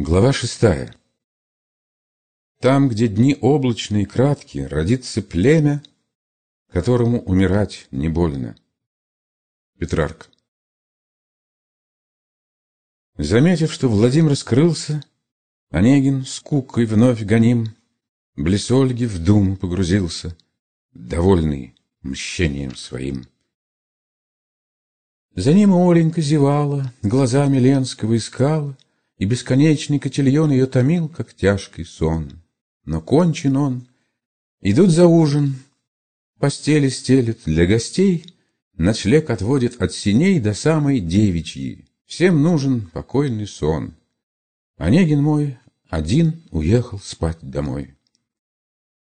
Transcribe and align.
Глава 0.00 0.32
шестая. 0.32 0.94
Там, 2.60 2.88
где 2.88 3.08
дни 3.08 3.36
облачные 3.40 4.04
и 4.04 4.06
краткие, 4.06 4.68
родится 4.68 5.22
племя, 5.22 5.82
которому 6.68 7.20
умирать 7.22 7.88
не 7.90 8.08
больно. 8.08 8.54
Петрарк. 9.76 10.30
Заметив, 13.16 13.72
что 13.72 13.88
Владимир 13.88 14.36
скрылся, 14.36 15.02
Онегин 15.70 16.24
скукой 16.24 16.86
вновь 16.86 17.24
гоним, 17.24 17.74
Близ 18.36 18.70
Ольги 18.70 19.04
в 19.04 19.18
думу 19.18 19.56
погрузился, 19.56 20.36
Довольный 20.92 21.74
мщением 22.02 22.76
своим. 22.76 23.26
За 25.34 25.52
ним 25.52 25.74
Оленька 25.74 26.20
зевала, 26.20 26.92
Глазами 27.02 27.58
Ленского 27.58 28.16
искала, 28.16 28.76
И 29.18 29.24
бесконечный 29.24 29.98
котельон 29.98 30.52
Ее 30.52 30.66
томил, 30.66 31.08
как 31.08 31.34
тяжкий 31.34 31.84
сон. 31.84 32.40
Но 32.84 33.00
кончен 33.00 33.56
он. 33.56 33.86
Идут 34.60 34.90
за 34.90 35.06
ужин, 35.06 35.56
Постели 36.38 36.88
стелет 36.88 37.40
для 37.44 37.66
гостей, 37.66 38.24
Ночлег 38.76 39.30
отводит 39.30 39.82
от 39.82 39.92
синей 39.92 40.38
До 40.38 40.54
самой 40.54 41.00
девичьи. 41.00 41.84
Всем 42.06 42.42
нужен 42.42 42.88
покойный 42.92 43.46
сон. 43.46 43.94
Онегин 44.76 45.20
мой 45.20 45.58
один 45.88 46.40
уехал 46.50 47.00
спать 47.00 47.38
домой. 47.42 47.94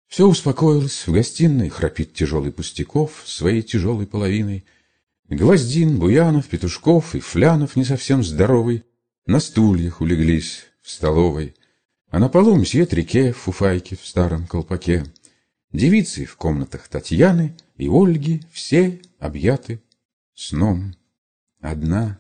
Все 0.09 0.27
успокоилось, 0.27 1.07
в 1.07 1.13
гостиной 1.13 1.69
храпит 1.69 2.15
тяжелый 2.15 2.53
Пустяков 2.53 3.23
своей 3.27 3.63
тяжелой 3.63 4.07
половиной. 4.07 4.65
Гвоздин, 5.29 5.99
Буянов, 5.99 6.49
Петушков 6.49 7.15
и 7.15 7.21
Флянов 7.21 7.77
не 7.77 7.85
совсем 7.85 8.25
здоровый 8.25 8.85
на 9.31 9.39
стульях 9.39 10.01
улеглись 10.01 10.67
в 10.83 10.91
столовой, 10.91 11.55
а 12.09 12.19
на 12.19 12.29
полу 12.29 12.57
мсье 12.57 12.85
Трике 12.85 13.33
в 13.33 13.37
фуфайке 13.37 13.95
в 13.95 14.05
старом 14.05 14.45
колпаке. 14.45 15.05
Девицы 15.73 16.25
в 16.25 16.35
комнатах 16.35 16.89
Татьяны 16.89 17.55
и 17.77 17.87
Ольги 17.87 18.43
все 18.51 19.01
объяты 19.21 19.81
сном. 20.35 20.97
Одна, 21.61 22.19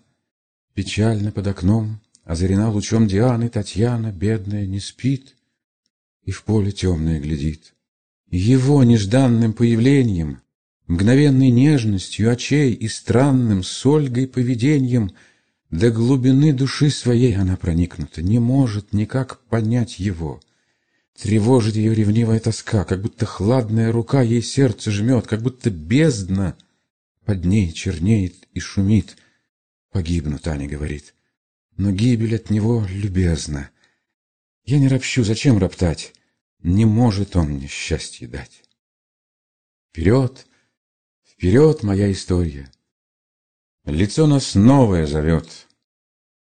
печально 0.75 1.33
под 1.33 1.49
окном, 1.49 2.01
озарена 2.23 2.71
лучом 2.71 3.09
Дианы, 3.09 3.49
Татьяна, 3.49 4.13
бедная, 4.13 4.67
не 4.67 4.79
спит 4.79 5.35
и 6.23 6.31
в 6.31 6.45
поле 6.45 6.71
темное 6.71 7.19
глядит. 7.19 7.75
Его 8.31 8.85
нежданным 8.85 9.53
появлением, 9.53 10.43
мгновенной 10.87 11.51
нежностью 11.51 12.31
очей 12.31 12.73
и 12.73 12.87
странным 12.87 13.65
с 13.65 13.85
Ольгой 13.85 14.29
поведением 14.29 15.11
до 15.71 15.91
глубины 15.91 16.53
души 16.53 16.91
своей 16.91 17.37
она 17.37 17.57
проникнута, 17.57 18.23
не 18.23 18.39
может 18.39 18.93
никак 18.93 19.41
понять 19.45 19.99
его. 19.99 20.41
Тревожит 21.17 21.77
ее 21.77 21.95
ревнивая 21.95 22.41
тоска, 22.41 22.85
как 22.85 23.03
будто 23.03 23.27
хладная 23.27 23.93
рука 23.93 24.23
ей 24.23 24.43
сердце 24.43 24.91
жмет, 24.91 25.27
как 25.27 25.43
будто 25.43 25.71
бездна 25.71 26.57
под 27.25 27.45
ней 27.45 27.73
чернеет 27.73 28.49
и 28.53 28.61
шумит. 28.61 29.17
Погибну, 29.93 30.39
Таня 30.39 30.69
говорит, 30.69 31.15
но 31.77 31.93
гибель 31.93 32.37
от 32.37 32.51
него 32.51 32.87
любезна. 32.89 33.71
Я 34.65 34.79
не 34.79 34.89
ропщу, 34.89 35.25
зачем 35.25 35.59
роптать? 35.59 36.15
Не 36.63 36.85
может 36.85 37.37
он 37.37 37.49
мне 37.49 37.67
счастье 37.67 38.29
дать. 38.29 38.63
Вперед, 39.91 40.47
вперед, 41.25 41.83
моя 41.83 42.11
история. 42.11 42.71
Лицо 43.87 44.27
нас 44.27 44.55
новое 44.55 45.07
зовет. 45.07 45.67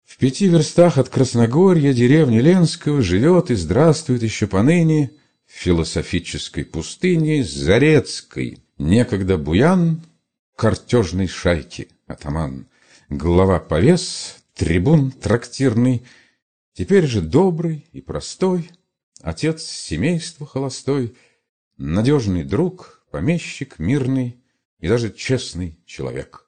В 0.06 0.18
пяти 0.18 0.48
верстах 0.48 0.98
от 0.98 1.10
Красногорья 1.10 1.92
деревни 1.92 2.40
Ленского 2.40 3.02
живет 3.02 3.52
и 3.52 3.56
здравствует 3.56 4.24
еще 4.24 4.48
поныне 4.48 5.12
в 5.46 5.52
философической 5.52 6.64
пустыне 6.64 7.44
Зарецкой, 7.44 8.60
некогда 8.78 9.38
буян 9.38 10.02
картежной 10.56 11.28
шайки, 11.28 11.90
атаман, 12.08 12.68
глава 13.10 13.60
повес, 13.60 14.38
трибун 14.54 15.12
трактирный, 15.12 16.04
теперь 16.72 17.06
же 17.06 17.20
добрый 17.20 17.86
и 17.92 18.00
простой, 18.00 18.72
отец 19.22 19.64
семейства 19.64 20.48
холостой, 20.48 21.18
надежный 21.76 22.46
друг, 22.46 23.06
помещик 23.12 23.78
мирный 23.78 24.42
и 24.80 24.88
даже 24.88 25.12
честный 25.12 25.78
человек. 25.86 26.45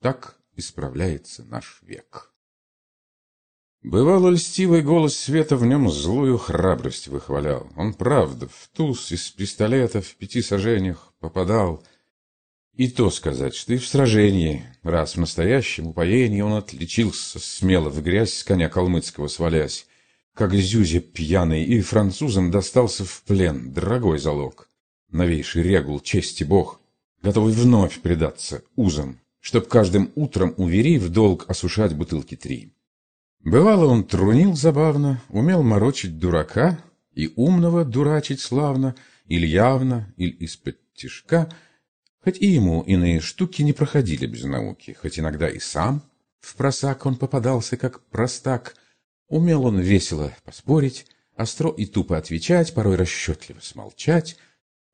Так 0.00 0.38
исправляется 0.56 1.44
наш 1.44 1.80
век. 1.82 2.32
Бывало, 3.82 4.28
льстивый 4.28 4.82
голос 4.82 5.16
света 5.16 5.56
в 5.56 5.64
нем 5.64 5.90
злую 5.90 6.36
храбрость 6.36 7.08
выхвалял. 7.08 7.70
Он, 7.76 7.94
правда, 7.94 8.46
в 8.48 8.68
туз 8.74 9.10
из 9.12 9.30
пистолета 9.30 10.02
в 10.02 10.14
пяти 10.16 10.42
сажениях 10.42 11.14
попадал. 11.18 11.82
И 12.74 12.90
то 12.90 13.10
сказать, 13.10 13.54
что 13.54 13.72
и 13.72 13.78
в 13.78 13.86
сражении, 13.86 14.64
раз 14.82 15.16
в 15.16 15.20
настоящем 15.20 15.88
упоении 15.88 16.40
он 16.40 16.52
отличился, 16.52 17.38
смело 17.38 17.88
в 17.88 18.02
грязь 18.02 18.34
с 18.34 18.44
коня 18.44 18.68
калмыцкого 18.68 19.28
свалясь 19.28 19.86
как 20.34 20.54
Зюзя 20.54 21.00
пьяный, 21.00 21.64
и 21.64 21.82
французам 21.82 22.50
достался 22.50 23.04
в 23.04 23.22
плен, 23.24 23.72
дорогой 23.72 24.18
залог. 24.18 24.70
Новейший 25.10 25.62
регул, 25.62 26.00
чести 26.00 26.44
бог, 26.44 26.80
готовый 27.22 27.52
вновь 27.52 28.00
предаться 28.00 28.62
узам, 28.76 29.20
чтоб 29.40 29.66
каждым 29.66 30.12
утром 30.14 30.54
у 30.56 30.68
Вери 30.68 30.98
в 30.98 31.08
долг 31.08 31.44
осушать 31.48 31.94
бутылки 31.94 32.36
три. 32.36 32.74
Бывало, 33.40 33.86
он 33.86 34.04
трунил 34.04 34.54
забавно, 34.54 35.22
умел 35.28 35.62
морочить 35.62 36.18
дурака 36.18 36.78
и 37.12 37.32
умного 37.36 37.84
дурачить 37.84 38.40
славно, 38.40 38.94
или 39.26 39.46
явно, 39.46 40.12
или 40.16 40.32
из-под 40.44 40.76
тишка, 40.94 41.52
хоть 42.22 42.38
и 42.38 42.46
ему 42.46 42.82
иные 42.82 43.20
штуки 43.20 43.62
не 43.62 43.72
проходили 43.72 44.26
без 44.26 44.44
науки, 44.44 44.96
хоть 45.00 45.18
иногда 45.18 45.48
и 45.48 45.58
сам 45.58 46.02
в 46.40 46.54
просак 46.56 47.06
он 47.06 47.16
попадался, 47.16 47.76
как 47.76 48.02
простак— 48.08 48.74
Умел 49.30 49.64
он 49.64 49.78
весело 49.78 50.34
поспорить, 50.44 51.06
остро 51.36 51.70
и 51.70 51.86
тупо 51.86 52.18
отвечать, 52.18 52.74
порой 52.74 52.96
расчетливо 52.96 53.60
смолчать, 53.60 54.36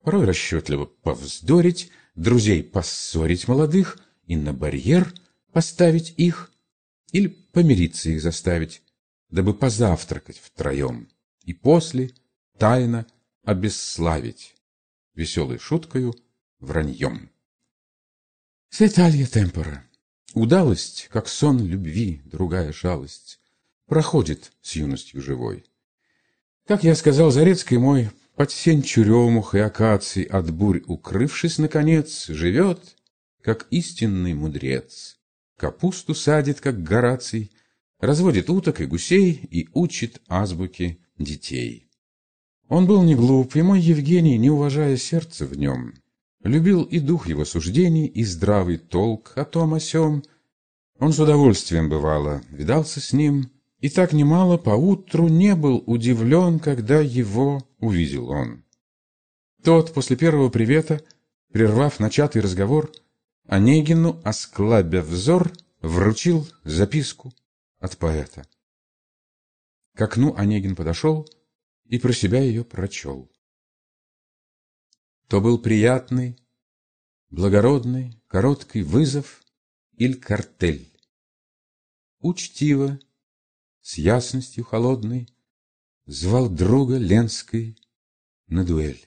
порой 0.05 0.27
расчетливо 0.27 0.85
повздорить, 0.85 1.91
друзей 2.15 2.63
поссорить 2.63 3.49
молодых 3.49 3.99
и 4.27 4.37
на 4.37 4.53
барьер 4.53 5.13
поставить 5.53 6.15
их 6.17 6.53
или 7.13 7.29
помириться 7.29 8.11
их 8.11 8.21
заставить, 8.21 8.83
дабы 9.31 9.55
позавтракать 9.55 10.39
втроем 10.39 11.09
и 11.45 11.55
после 11.55 12.11
тайно 12.59 13.07
обесславить 13.45 14.55
веселой 15.15 15.59
шуткою 15.59 16.15
враньем. 16.59 17.31
Светалья 18.69 19.27
темпора. 19.27 19.85
Удалость, 20.35 21.09
как 21.11 21.29
сон 21.29 21.65
любви, 21.65 22.21
другая 22.25 22.73
шалость 22.73 23.41
проходит 23.87 24.53
с 24.61 24.77
юностью 24.77 25.23
живой. 25.23 25.65
Как 26.67 26.85
я 26.85 26.95
сказал, 26.95 27.31
Зарецкий 27.31 27.79
мой, 27.79 28.11
под 28.35 28.51
сень 28.51 28.83
черемух 28.83 29.55
и 29.55 29.61
акаций 29.61 30.25
от 30.25 30.51
бурь 30.51 30.83
укрывшись, 30.87 31.59
наконец, 31.59 32.27
живет, 32.27 32.97
как 33.47 33.69
истинный 33.71 34.35
мудрец. 34.35 35.21
Капусту 35.57 36.17
садит, 36.17 36.61
как 36.61 36.83
Гораций, 36.83 37.53
разводит 38.01 38.51
уток 38.51 38.81
и 38.81 38.87
гусей 38.87 39.31
и 39.35 39.69
учит 39.73 40.21
азбуке 40.27 40.99
детей. 41.17 41.89
Он 42.69 42.89
был 42.89 43.05
не 43.05 43.15
глуп, 43.15 43.55
и 43.55 43.63
мой 43.63 43.79
Евгений, 43.81 44.37
не 44.37 44.51
уважая 44.51 44.97
сердце 44.97 45.47
в 45.47 45.57
нем, 45.57 45.95
любил 46.43 46.83
и 46.83 46.99
дух 46.99 47.29
его 47.29 47.45
суждений, 47.45 48.07
и 48.07 48.25
здравый 48.25 48.79
толк 48.79 49.35
о 49.37 49.45
том 49.45 49.75
о 49.75 49.79
сём. 49.79 50.25
Он 50.99 51.13
с 51.13 51.21
удовольствием, 51.21 51.89
бывало, 51.89 52.43
видался 52.51 53.01
с 53.01 53.13
ним, 53.13 53.53
и 53.79 53.89
так 53.89 54.13
немало 54.13 54.57
поутру 54.57 55.29
не 55.29 55.55
был 55.55 55.85
удивлен, 55.87 56.59
когда 56.59 56.99
его 56.99 57.63
увидел 57.79 58.29
он. 58.29 58.65
Тот 59.63 59.95
после 59.95 60.17
первого 60.17 60.49
привета, 60.49 61.01
прервав 61.53 62.01
начатый 62.01 62.43
разговор, 62.43 62.91
Онегину, 63.47 64.21
осклабя 64.25 65.03
взор, 65.03 65.53
вручил 65.81 66.49
записку 66.65 67.33
от 67.79 67.97
поэта. 67.97 68.47
К 69.95 70.03
окну 70.03 70.35
Онегин 70.37 70.77
подошел 70.77 71.29
и 71.85 71.99
про 71.99 72.13
себя 72.13 72.41
ее 72.41 72.65
прочел. 72.65 73.31
То 75.29 75.41
был 75.41 75.59
приятный, 75.59 76.39
благородный, 77.31 78.21
короткий 78.29 78.83
вызов 78.83 79.43
или 79.93 80.15
картель. 80.15 80.93
Учтиво 82.21 82.99
с 83.81 83.99
ясностью 83.99 84.65
холодной 84.65 85.29
Звал 86.09 86.49
друга 86.49 86.99
Ленской 86.99 87.77
на 88.47 88.65
дуэль. 88.65 89.05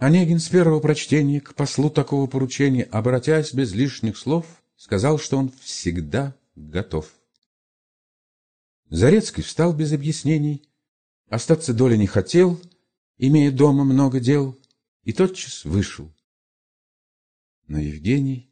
Онегин 0.00 0.38
с 0.38 0.48
первого 0.48 0.80
прочтения 0.80 1.42
к 1.42 1.54
послу 1.54 1.90
такого 1.90 2.26
поручения, 2.26 2.84
обратясь 2.84 3.52
без 3.52 3.74
лишних 3.74 4.16
слов, 4.16 4.46
сказал, 4.74 5.18
что 5.18 5.36
он 5.36 5.52
всегда 5.60 6.34
готов. 6.56 7.12
Зарецкий 8.88 9.42
встал 9.42 9.74
без 9.74 9.92
объяснений, 9.92 10.66
остаться 11.28 11.74
доли 11.74 11.96
не 11.96 12.06
хотел, 12.06 12.58
имея 13.18 13.52
дома 13.52 13.84
много 13.84 14.20
дел, 14.20 14.58
и 15.02 15.12
тотчас 15.12 15.66
вышел. 15.66 16.10
Но 17.66 17.78
Евгений, 17.78 18.50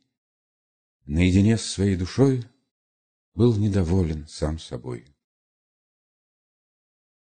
наедине 1.07 1.57
с 1.57 1.65
своей 1.65 1.97
душой, 1.97 2.45
был 3.33 3.57
недоволен 3.57 4.29
сам 4.29 4.59
собой. 4.59 5.07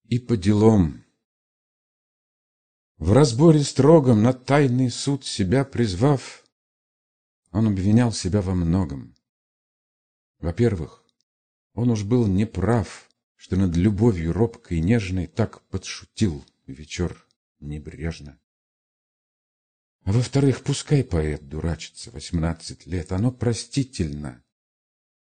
И 0.09 0.19
по 0.19 0.35
делам. 0.35 1.05
В 2.99 3.13
разборе 3.13 3.63
строгом 3.63 4.23
на 4.23 4.33
тайный 4.33 4.89
суд 4.89 5.25
себя 5.25 5.63
призвав, 5.63 6.43
он 7.51 7.67
обвинял 7.67 8.11
себя 8.11 8.41
во 8.41 8.53
многом. 8.53 9.15
Во-первых, 10.39 11.05
он 11.73 11.91
уж 11.91 12.03
был 12.03 12.27
неправ, 12.27 13.09
что 13.37 13.55
над 13.55 13.73
любовью 13.77 14.33
робкой 14.33 14.79
и 14.79 14.81
нежной 14.81 15.27
так 15.27 15.61
подшутил 15.69 16.43
вечер 16.67 17.25
небрежно. 17.61 18.37
А 20.03 20.11
во-вторых, 20.11 20.61
пускай 20.65 21.05
поэт 21.05 21.47
дурачится 21.47 22.11
восемнадцать 22.11 22.85
лет, 22.85 23.13
оно 23.13 23.31
простительно. 23.31 24.43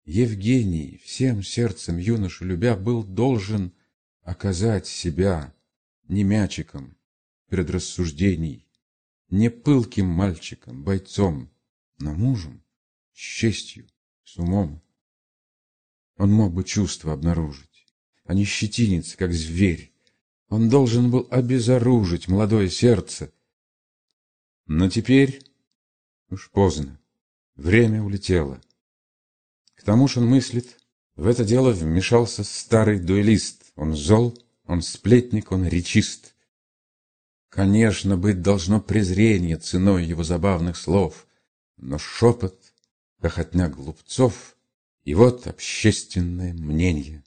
Евгений, 0.05 1.01
всем 1.03 1.41
сердцем 1.41 1.97
юношу 1.97 2.45
любя, 2.45 2.75
был 2.75 3.03
должен 3.03 3.73
оказать 4.21 4.85
себя 4.85 5.55
не 6.03 6.23
мячиком 6.23 6.95
предрассуждений, 7.53 8.67
не 9.29 9.51
пылким 9.51 10.07
мальчиком, 10.07 10.83
бойцом, 10.83 11.51
но 11.99 12.11
мужем, 12.11 12.63
с 13.13 13.19
честью, 13.19 13.87
с 14.23 14.37
умом. 14.39 14.81
Он 16.17 16.31
мог 16.31 16.51
бы 16.51 16.63
чувства 16.63 17.13
обнаружить, 17.13 17.85
а 18.25 18.33
не 18.33 18.43
щетиниться, 18.43 19.17
как 19.17 19.33
зверь. 19.33 19.93
Он 20.49 20.67
должен 20.67 21.11
был 21.11 21.27
обезоружить 21.29 22.27
молодое 22.27 22.71
сердце. 22.71 23.31
Но 24.65 24.89
теперь 24.89 25.39
уж 26.31 26.49
поздно, 26.49 26.99
время 27.53 28.01
улетело. 28.01 28.59
К 29.75 29.83
тому 29.83 30.07
же 30.07 30.21
он 30.21 30.25
мыслит, 30.25 30.79
в 31.15 31.27
это 31.27 31.45
дело 31.45 31.69
вмешался 31.69 32.43
старый 32.43 32.99
дуэлист. 32.99 33.73
Он 33.75 33.93
зол, 33.93 34.35
он 34.65 34.81
сплетник, 34.81 35.51
он 35.51 35.67
речист. 35.67 36.32
Конечно, 37.53 38.17
быть 38.17 38.41
должно 38.41 38.81
презрение 38.81 39.57
ценой 39.57 40.05
его 40.05 40.23
забавных 40.23 40.75
слов, 40.75 41.27
но 41.77 41.99
шепот, 41.99 42.59
хохотня 43.21 43.69
глупцов, 43.69 44.55
и 45.03 45.13
вот 45.13 45.45
общественное 45.45 46.51
мнение. 46.51 47.23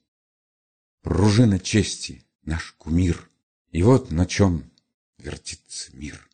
Пружина 1.02 1.60
чести, 1.60 2.24
наш 2.42 2.72
кумир, 2.72 3.30
и 3.70 3.84
вот 3.84 4.10
на 4.10 4.26
чем 4.26 4.68
вертится 5.18 5.96
мир. 5.96 6.28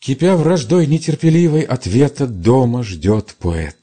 Кипя 0.00 0.36
враждой 0.36 0.86
нетерпеливой, 0.86 1.62
ответа 1.62 2.26
дома 2.26 2.82
ждет 2.82 3.36
поэт. 3.38 3.78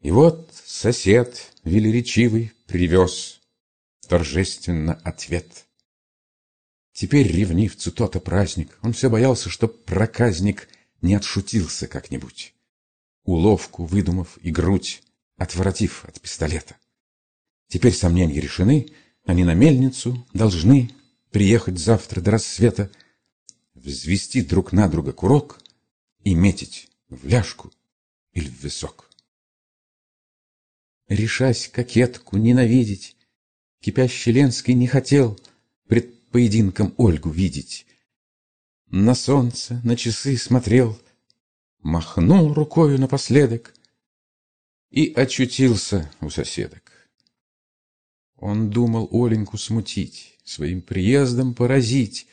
И 0.00 0.10
вот 0.10 0.54
сосед 0.64 1.52
велеречивый 1.64 2.54
привез 2.66 3.42
торжественно 4.04 4.94
ответ. 5.04 5.66
Теперь 6.92 7.26
ревнивцу 7.26 7.90
то-то 7.90 8.20
праздник, 8.20 8.78
он 8.82 8.92
все 8.92 9.10
боялся, 9.10 9.50
чтоб 9.50 9.84
проказник 9.84 10.68
не 11.02 11.14
отшутился 11.14 11.88
как-нибудь, 11.88 12.54
уловку 13.24 13.84
выдумав 13.84 14.38
и 14.38 14.50
грудь, 14.50 15.02
отворотив 15.36 16.04
от 16.04 16.20
пистолета. 16.20 16.76
Теперь 17.68 17.94
сомнения 17.94 18.40
решены, 18.40 18.88
они 19.24 19.44
на 19.44 19.54
мельницу 19.54 20.26
должны 20.32 20.90
приехать 21.30 21.78
завтра 21.78 22.20
до 22.20 22.30
рассвета, 22.32 22.90
взвести 23.74 24.42
друг 24.42 24.72
на 24.72 24.88
друга 24.88 25.12
курок 25.12 25.60
и 26.22 26.34
метить 26.34 26.88
в 27.08 27.26
ляжку 27.26 27.72
или 28.32 28.48
в 28.48 28.62
висок. 28.62 29.10
Решась 31.08 31.68
кокетку 31.68 32.36
ненавидеть, 32.36 33.13
Кипящий 33.84 34.32
Ленский 34.32 34.72
не 34.72 34.86
хотел 34.86 35.38
Пред 35.88 36.30
поединком 36.30 36.94
Ольгу 36.96 37.28
видеть. 37.28 37.84
На 38.88 39.14
солнце, 39.14 39.78
на 39.84 39.94
часы 39.94 40.38
смотрел, 40.38 40.98
Махнул 41.82 42.54
рукою 42.54 42.98
напоследок 42.98 43.74
И 44.90 45.12
очутился 45.12 46.10
у 46.22 46.30
соседок. 46.30 47.10
Он 48.36 48.70
думал 48.70 49.06
Оленьку 49.12 49.58
смутить, 49.58 50.38
Своим 50.44 50.80
приездом 50.80 51.52
поразить, 51.52 52.26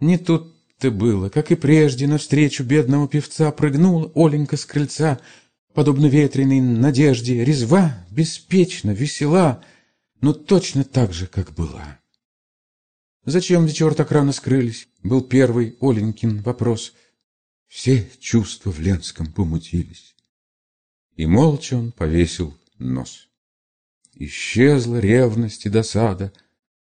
не 0.00 0.18
тут-то 0.18 0.90
было, 0.90 1.28
как 1.28 1.52
и 1.52 1.54
прежде, 1.54 2.08
навстречу 2.08 2.64
бедного 2.64 3.06
певца 3.06 3.52
прыгнула 3.52 4.10
Оленька 4.16 4.56
с 4.56 4.64
крыльца, 4.66 5.20
подобно 5.72 6.06
ветреной 6.06 6.60
надежде, 6.60 7.44
резва, 7.44 8.04
беспечно, 8.10 8.90
весела, 8.90 9.64
но 10.22 10.32
точно 10.32 10.84
так 10.84 11.12
же, 11.12 11.26
как 11.26 11.52
была. 11.52 12.00
Зачем 13.26 13.66
вечер 13.66 13.94
так 13.94 14.10
рано 14.10 14.32
скрылись? 14.32 14.88
Был 15.02 15.20
первый 15.20 15.76
Оленькин 15.80 16.40
вопрос. 16.40 16.94
Все 17.68 18.10
чувства 18.18 18.70
в 18.70 18.80
Ленском 18.80 19.30
помутились. 19.30 20.16
И 21.16 21.26
молча 21.26 21.74
он 21.74 21.92
повесил 21.92 22.56
нос. 22.78 23.28
Исчезла 24.14 24.96
ревность 24.96 25.66
и 25.66 25.68
досада 25.68 26.32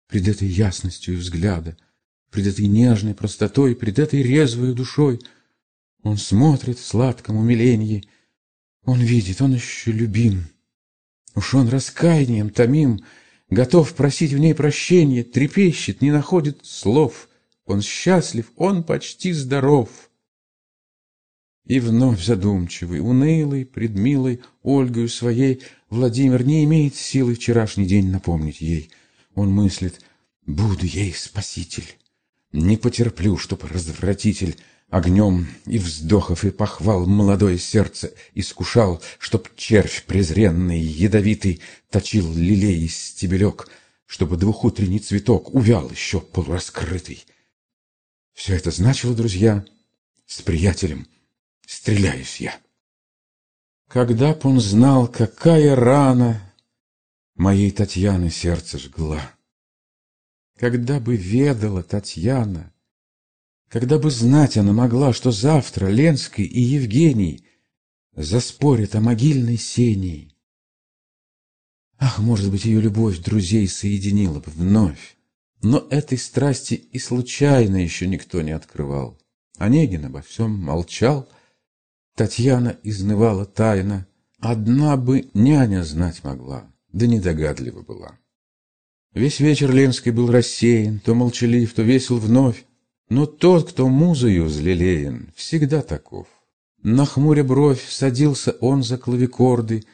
пред 0.06 0.29
этой 0.29 0.49
ясностью 0.49 1.17
взгляда— 1.17 1.79
пред 2.31 2.47
этой 2.47 2.67
нежной 2.67 3.15
простотой, 3.15 3.77
пред 3.77 3.99
этой 3.99 4.23
резвой 4.23 4.75
душой. 4.75 5.21
Он 6.03 6.17
смотрит 6.17 6.79
в 6.79 6.87
сладком 6.87 7.37
умилении, 7.37 8.09
он 8.85 9.00
видит, 9.00 9.43
он 9.43 9.55
еще 9.55 9.93
любим. 9.93 10.47
Уж 11.35 11.55
он 11.55 11.69
раскаянием 11.69 12.50
томим, 12.50 13.00
готов 13.49 13.94
просить 13.94 14.32
в 14.32 14.38
ней 14.38 14.55
прощения, 14.55 15.23
трепещет, 15.23 16.00
не 16.00 16.11
находит 16.11 16.61
слов. 16.65 17.29
Он 17.67 17.82
счастлив, 17.82 18.50
он 18.56 18.82
почти 18.82 19.32
здоров. 19.32 19.88
И 21.67 21.79
вновь 21.79 22.25
задумчивый, 22.25 23.00
унылый, 23.00 23.65
предмилый 23.65 24.41
Ольгою 24.62 25.09
своей, 25.09 25.62
Владимир 25.88 26.44
не 26.44 26.65
имеет 26.65 26.97
силы 26.97 27.35
вчерашний 27.35 27.87
день 27.87 28.11
напомнить 28.11 28.60
ей. 28.60 28.91
Он 29.34 29.53
мыслит, 29.53 30.01
буду 30.46 30.84
ей 30.84 31.13
спаситель. 31.15 31.96
Не 32.52 32.76
потерплю, 32.76 33.36
чтоб 33.36 33.62
развратитель 33.64 34.56
огнем 34.88 35.46
и 35.66 35.78
вздохов 35.78 36.44
и 36.44 36.50
похвал 36.50 37.06
молодое 37.06 37.58
сердце 37.58 38.12
искушал, 38.34 39.00
чтоб 39.19 39.48
червь 39.56 40.04
презренный, 40.04 40.80
ядовитый 40.80 41.60
точил 41.90 42.32
лилей 42.34 42.88
стебелек, 42.88 43.69
чтобы 44.06 44.36
двухутренний 44.36 44.98
цветок 44.98 45.54
увял 45.54 45.88
еще 45.90 46.20
полураскрытый. 46.20 47.24
Все 48.32 48.56
это 48.56 48.72
значило, 48.72 49.14
друзья, 49.14 49.64
с 50.26 50.42
приятелем 50.42 51.06
стреляюсь 51.66 52.40
я. 52.40 52.58
Когда 53.86 54.34
б 54.34 54.40
он 54.42 54.60
знал, 54.60 55.06
какая 55.06 55.76
рана 55.76 56.52
моей 57.34 57.70
Татьяны 57.70 58.30
сердце 58.30 58.78
жгла. 58.78 59.20
Когда 60.60 61.00
бы 61.00 61.17
ведала 61.17 61.82
Татьяна, 61.82 62.74
когда 63.70 63.98
бы 63.98 64.10
знать 64.10 64.58
она 64.58 64.74
могла, 64.74 65.14
что 65.14 65.31
завтра 65.31 65.86
Ленский 65.86 66.44
и 66.44 66.60
Евгений 66.60 67.46
заспорят 68.14 68.94
о 68.94 69.00
могильной 69.00 69.56
сении. 69.56 70.36
Ах, 71.98 72.19
может 72.19 72.50
быть, 72.50 72.67
ее 72.67 72.79
любовь 72.82 73.20
друзей 73.20 73.67
соединила 73.69 74.40
бы 74.40 74.50
вновь. 74.50 75.17
Но 75.62 75.79
этой 75.88 76.19
страсти 76.19 76.74
и 76.74 76.98
случайно 76.98 77.76
еще 77.76 78.06
никто 78.06 78.43
не 78.43 78.50
открывал. 78.50 79.19
Онегин 79.56 80.05
обо 80.05 80.20
всем 80.20 80.50
молчал, 80.50 81.26
Татьяна 82.17 82.79
изнывала 82.82 83.46
тайно. 83.46 84.06
Одна 84.40 84.98
бы 84.98 85.31
няня 85.32 85.84
знать 85.84 86.22
могла, 86.22 86.70
да 86.93 87.06
недогадлива 87.06 87.81
была. 87.81 88.19
Весь 89.12 89.40
вечер 89.40 89.72
Ленский 89.72 90.12
был 90.12 90.31
рассеян, 90.31 91.00
то 91.00 91.14
молчалив, 91.14 91.72
то 91.74 91.82
весел 91.82 92.19
вновь. 92.19 92.64
Но 93.08 93.26
тот, 93.26 93.70
кто 93.70 93.88
музою 93.88 94.44
взлелеян, 94.44 95.32
всегда 95.34 95.82
таков. 95.82 96.29
На 96.82 97.05
хмуре 97.05 97.43
бровь 97.43 97.84
садился 97.88 98.52
он 98.60 98.82
за 98.82 98.96
клавикорды 98.96 99.84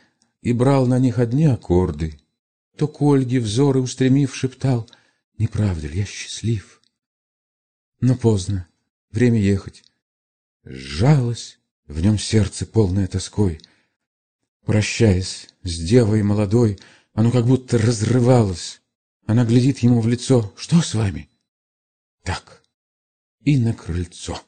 И 0.43 0.53
брал 0.53 0.87
на 0.87 0.99
них 0.99 1.19
одни 1.19 1.47
аккорды. 1.47 2.21
То 2.77 2.87
к 2.89 3.01
Ольге 3.01 3.41
взоры 3.41 3.81
устремив 3.81 4.37
шептал, 4.37 4.89
«Не 5.39 5.49
правда 5.49 5.89
ли 5.89 6.01
я 6.01 6.05
счастлив?» 6.05 6.81
Но 8.01 8.15
поздно, 8.15 8.69
время 9.11 9.41
ехать. 9.41 9.83
Сжалось 10.65 11.59
в 11.87 12.01
нем 12.01 12.19
сердце, 12.19 12.67
полное 12.67 13.07
тоской. 13.07 13.61
Прощаясь 14.67 15.49
с 15.63 15.79
девой 15.79 16.23
молодой, 16.23 16.79
оно 17.15 17.31
как 17.31 17.47
будто 17.47 17.79
разрывалось. 17.79 18.83
Она 19.27 19.45
глядит 19.45 19.79
ему 19.81 20.01
в 20.01 20.09
лицо. 20.09 20.53
«Что 20.57 20.81
с 20.81 20.95
вами?» 20.95 21.29
«Так». 22.23 22.63
И 23.41 23.59
на 23.59 23.75
крыльцо. 23.75 24.41